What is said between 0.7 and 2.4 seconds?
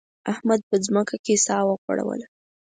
ځمکه کې سا وغوړوله.